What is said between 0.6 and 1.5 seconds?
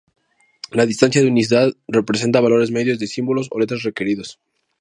La distancia de